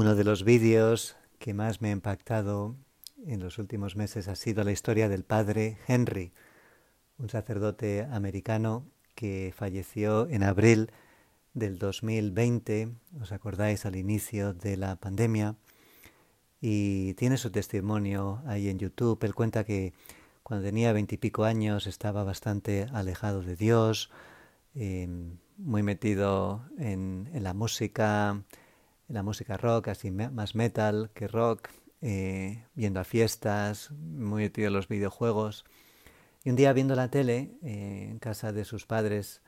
[0.00, 2.76] Uno de los vídeos que más me ha impactado
[3.26, 6.30] en los últimos meses ha sido la historia del padre Henry,
[7.18, 10.92] un sacerdote americano que falleció en abril
[11.52, 12.90] del 2020,
[13.20, 15.56] os acordáis al inicio de la pandemia,
[16.60, 19.18] y tiene su testimonio ahí en YouTube.
[19.24, 19.94] Él cuenta que
[20.44, 24.12] cuando tenía veintipico años estaba bastante alejado de Dios,
[24.76, 28.44] em, muy metido en, la música,
[29.08, 31.68] la música rock, así más metal que rock,
[32.00, 35.64] eh, viendo a fiestas, muy metido en los videojuegos.
[36.44, 39.42] Y un día viendo la tele eh, en casa de sus padres,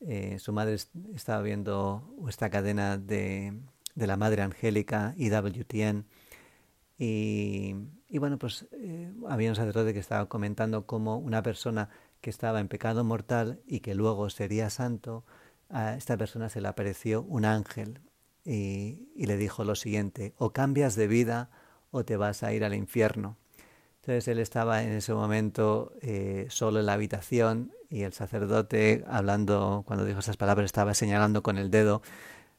[0.00, 0.76] eh, su madre
[1.14, 3.60] estaba viendo esta cadena de,
[3.94, 6.06] de la Madre Angélica, IWTN,
[6.98, 7.74] y,
[8.08, 8.68] y bueno, pues
[9.28, 11.88] había un sacerdote que estaba comentando cómo una persona
[12.20, 15.24] que estaba en pecado mortal y que luego sería santo,
[15.68, 18.00] a esta persona se le apareció un ángel
[18.44, 21.50] y, le dijo lo siguiente, o cambias de vida
[21.90, 23.36] o te vas a ir al infierno.
[24.00, 29.84] Entonces él estaba en ese momento eh, solo en la habitación y el sacerdote, hablando,
[29.86, 32.02] cuando dijo esas palabras, estaba señalando con el dedo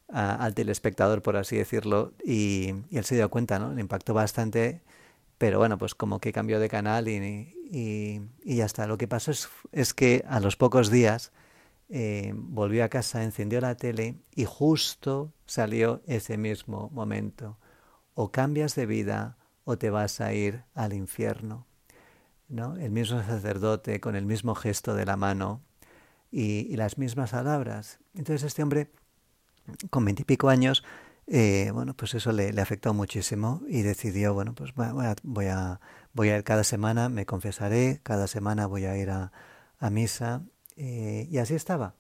[0.07, 3.73] al telespectador, por así decirlo, y, él se dio cuenta, ¿no?
[3.73, 4.81] Le impactó bastante,
[5.39, 7.15] pero bueno, pues como que cambió de canal y,
[7.71, 8.85] y, y ya está.
[8.85, 11.31] Lo que pasó es, es que a los pocos días
[11.89, 17.57] eh, volvió a casa, encendió la tele y justo salió ese mismo momento
[18.15, 21.65] o cambias de vida o te vas a ir al infierno.
[22.47, 22.77] ¿no?
[22.77, 25.61] El mismo sacerdote con el mismo gesto de la mano
[26.31, 27.99] y, las mismas palabras.
[28.13, 28.91] Entonces este hombre,
[29.89, 30.83] con veintipico años,
[31.27, 35.79] eh, bueno, pues eso le, afectó muchísimo y decidió, bueno, pues voy a, voy a,
[36.13, 39.31] voy a ir cada semana, me confesaré, cada semana voy a ir a,
[39.91, 40.43] misa
[40.75, 41.95] eh, y así estaba.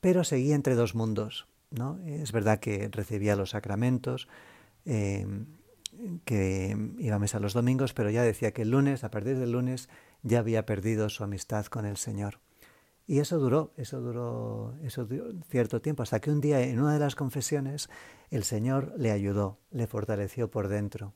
[0.00, 1.98] Pero seguía entre dos mundos, ¿no?
[2.06, 4.28] Es verdad que recibía los sacramentos,
[4.84, 5.26] eh,
[6.24, 9.52] que iba a misa los domingos, pero ya decía que el lunes, a partir del
[9.52, 9.88] lunes,
[10.22, 12.40] ya había perdido su amistad con el Señor.
[13.06, 15.06] Y eso duró, eso duró, eso
[15.48, 17.88] cierto tiempo, hasta que un día en una de las confesiones
[18.30, 21.14] el Señor le ayudó, le fortaleció por dentro,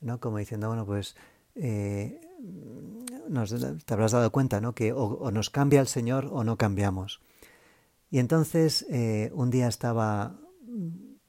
[0.00, 0.18] ¿no?
[0.18, 1.14] Como diciendo, bueno, pues
[1.54, 2.20] eh,
[3.84, 4.74] te habrás dado cuenta, ¿no?
[4.74, 7.20] Que o, nos cambia el Señor o no cambiamos.
[8.10, 10.38] Y entonces eh, un día estaba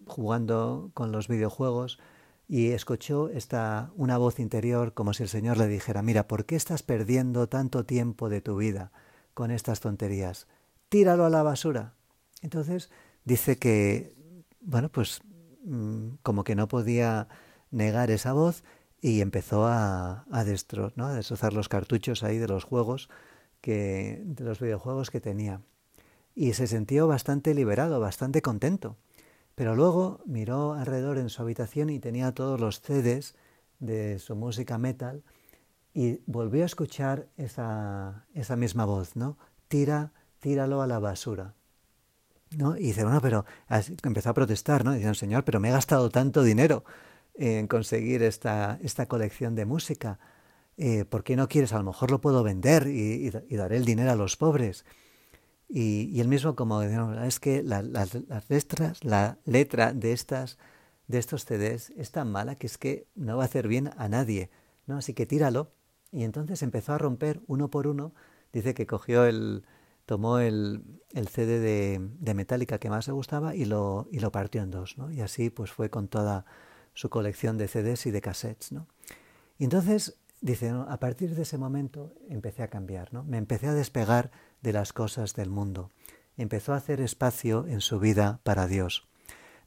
[0.06, 2.00] jugando con los videojuegos,
[2.48, 6.56] y escuchó esta una voz interior como si el Señor le dijera, mira, ¿por qué
[6.56, 8.92] estás perdiendo tanto tiempo de tu vida
[9.34, 10.48] con estas tonterías?
[10.90, 11.96] Tíralo a la basura.
[12.42, 12.92] Entonces
[13.24, 14.14] dice que,
[14.62, 15.22] bueno, pues
[15.64, 17.28] mm, como que no podía
[17.72, 18.64] negar esa voz
[19.06, 23.08] y empezó a, a, a destrozar los cartuchos ahí de los juegos,
[23.62, 25.62] que, de los videojuegos que tenía.
[26.34, 28.98] Y se sintió bastante liberado, bastante contento.
[29.54, 33.36] Pero luego miró alrededor en su habitación y tenía todos los CDs
[33.78, 35.22] de su música metal
[35.94, 39.38] y volvió a escuchar esa, esa misma voz, ¿no?
[39.68, 41.54] Tira, tíralo a la basura.
[42.58, 42.76] ¿No?
[42.76, 43.46] Y dice, bueno, pero
[44.04, 44.94] empezó a protestar, ¿no?
[44.94, 46.84] Diciendo, Señor, pero me he gastado tanto dinero
[47.38, 50.20] en conseguir esta, esta colección de música.
[50.78, 51.74] Eh, ¿Por qué no quieres?
[51.74, 54.86] A lo mejor lo puedo vender y, y daré el dinero a los pobres.
[55.68, 58.14] Y, y él mismo como es que la, las
[58.50, 60.58] letras, la letra de estas
[61.08, 64.10] de estos CDs es tan mala que es que no va a hacer bien a
[64.10, 64.50] nadie,
[64.88, 64.98] ¿no?
[64.98, 65.72] Así que tíralo.
[66.12, 68.14] Y entonces empezó a romper uno por uno.
[68.54, 69.66] Dice que cogió el,
[70.06, 74.32] tomó el, el CD de, de Metallica que más le gustaba y lo, y lo
[74.32, 75.12] partió en dos, ¿no?
[75.12, 76.46] Y así pues fue con toda
[76.96, 78.88] su colección de CDs y de cassettes, ¿no?
[79.60, 83.24] Y entonces dice, a partir de ese momento empecé a cambiar, ¿no?
[83.24, 85.92] Me empecé a despegar de las cosas del mundo.
[86.38, 89.08] Empezó a hacer espacio en su vida para Dios.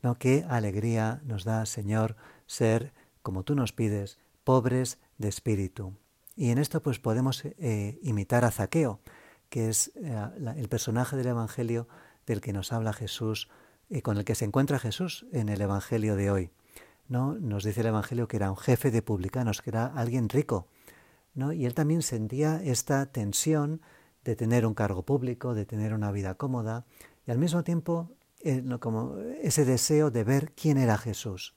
[0.03, 0.19] ¿No?
[0.19, 2.17] Qué alegría nos da, Señor,
[2.47, 5.95] ser, como tú nos pides, pobres de espíritu.
[6.37, 9.01] Y en esto pues podemos eh, imitar a Zaqueo,
[9.49, 11.89] que es eh, el personaje del Evangelio
[12.27, 13.49] del que nos habla Jesús
[13.89, 16.51] y con el que se encuentra Jesús en el Evangelio de hoy.
[17.09, 17.35] ¿No?
[17.35, 20.69] Nos dice el Evangelio que era un jefe de publicanos, que era alguien rico.
[21.35, 21.53] ¿no?
[21.53, 23.81] Y él también sentía esta tensión
[24.25, 26.85] de tener un cargo público, de tener una vida cómoda
[27.27, 28.11] y al mismo tiempo
[28.41, 31.55] eh, como ese deseo de ver quién era Jesús.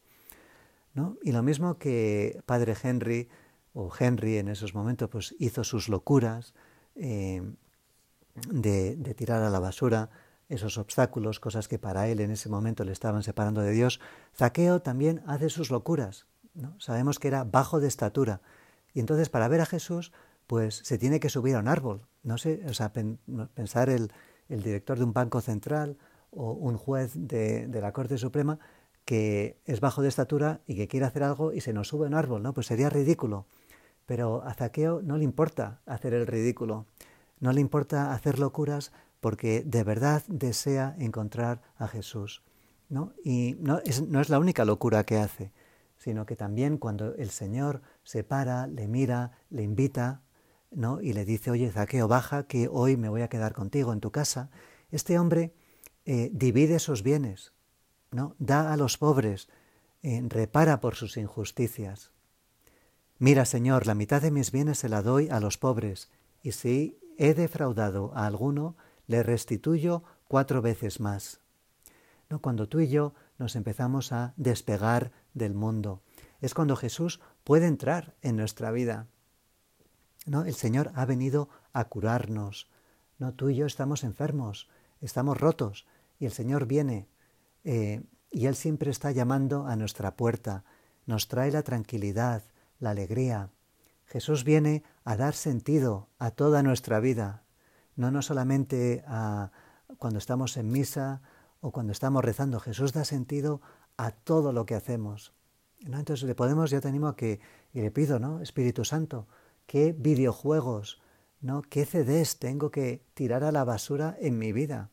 [0.94, 1.18] ¿no?
[1.24, 3.30] Y lo mismo que Padre Henry,
[3.74, 6.53] o Henry en esos momentos, pues hizo sus locuras
[6.95, 7.42] eh,
[8.50, 10.09] de, de tirar a la basura
[10.51, 14.00] esos obstáculos, cosas que para él en ese momento le estaban separando de Dios.
[14.36, 16.27] Zaqueo también hace sus locuras.
[16.53, 16.75] ¿no?
[16.80, 18.42] Sabemos que era bajo de estatura.
[18.94, 20.12] Y entonces para ver a Jesús
[20.48, 22.01] pues se tiene que subir a un árbol.
[22.24, 24.12] No sé, o sea, pensar el,
[24.50, 25.98] director de un banco central
[26.30, 28.59] o un juez de, la Corte Suprema
[29.06, 32.09] que es bajo de estatura y que quiere hacer algo y se nos sube a
[32.09, 32.53] un árbol, ¿no?
[32.53, 33.45] Pues sería ridículo.
[34.06, 36.86] Pero a Zaqueo no le importa hacer el ridículo,
[37.39, 42.44] no le importa hacer locuras porque de verdad desea encontrar a Jesús.
[42.89, 43.13] ¿no?
[43.23, 45.53] Y no es, no es la única locura que hace,
[45.97, 50.23] sino que también cuando el Señor se para, le mira, le invita,
[50.71, 51.00] ¿no?
[51.00, 54.12] y le dice, oye, Zaqueo, baja, que hoy me voy a quedar contigo en tu
[54.12, 54.50] casa,
[54.89, 55.53] este hombre
[56.06, 57.53] eh, divide sus bienes,
[58.12, 58.35] ¿no?
[58.39, 59.47] da a los pobres,
[60.01, 62.12] eh, repara por sus injusticias.
[63.19, 66.09] Mira, Señor, la mitad de mis bienes se la doy a los pobres,
[66.41, 68.75] y si he defraudado a alguno,
[69.11, 71.41] le restituyo cuatro veces más.
[72.29, 72.41] ¿No?
[72.41, 76.01] Cuando tú y yo nos empezamos a despegar del mundo,
[76.39, 79.07] es cuando Jesús puede entrar en nuestra vida.
[80.25, 80.45] ¿No?
[80.45, 82.69] El Señor ha venido a curarnos.
[83.19, 84.69] No, tú y yo estamos enfermos,
[85.01, 85.85] estamos rotos,
[86.17, 87.09] y el Señor viene,
[87.65, 90.63] eh, y Él siempre está llamando a nuestra puerta,
[91.05, 92.43] nos trae la tranquilidad,
[92.79, 93.49] la alegría.
[94.05, 97.43] Jesús viene a dar sentido a toda nuestra vida,
[98.01, 99.51] no, no solamente a
[99.98, 101.21] cuando estamos en misa
[101.62, 102.59] o cuando estamos rezando.
[102.59, 103.62] Jesús da sentido
[103.95, 105.33] a todo lo que hacemos.
[105.86, 106.00] ¿no?
[106.00, 107.39] Entonces le podemos, ya te animo a que,
[107.74, 108.42] y le pido, ¿no?
[108.42, 109.27] Espíritu Santo,
[109.68, 111.00] ¿qué videojuegos,
[111.39, 111.62] ¿no?
[111.62, 114.89] qué CDs tengo que tirar a la basura en mi vida?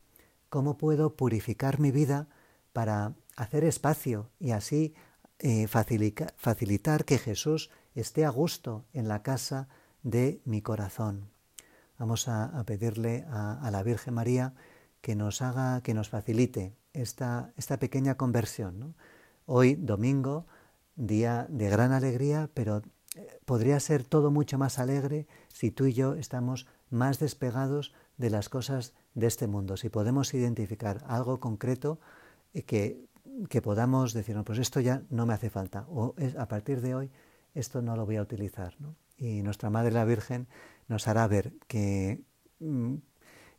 [0.51, 2.29] ¿Cómo puedo purificar mi vida
[2.75, 4.95] para hacer espacio y así
[5.39, 9.69] eh, facilitar que Jesús esté a gusto en la casa
[10.03, 11.38] de mi corazón?
[11.99, 14.55] Vamos a, pedirle a, la Virgen María
[15.01, 18.95] que nos haga, que nos facilite esta, esta pequeña conversión.
[19.47, 20.47] Hoy, domingo,
[20.95, 22.83] día de gran alegría, pero
[23.17, 28.31] eh, podría ser todo mucho más alegre si tú y yo estamos más despegados de
[28.31, 31.99] las cosas de este mundo, si podemos identificar algo concreto
[32.55, 33.09] eh, que,
[33.49, 36.95] que podamos decir, no, pues esto ya no me hace falta, o a partir de
[36.95, 37.11] hoy
[37.55, 38.77] esto no lo voy a utilizar.
[39.17, 40.47] Y nuestra Madre la Virgen
[40.89, 42.23] nos hará ver que,
[42.59, 42.97] mm,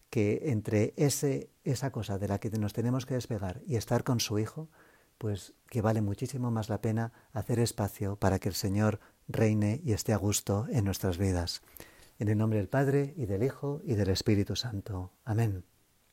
[0.09, 4.19] que entre ese, esa cosa de la que nos tenemos que despegar y estar con
[4.19, 4.69] su Hijo,
[5.17, 9.93] pues que vale muchísimo más la pena hacer espacio para que el Señor reine y
[9.93, 11.61] esté a gusto en nuestras vidas.
[12.17, 15.11] En el nombre del Padre y del Hijo y del Espíritu Santo.
[15.23, 15.69] Amén.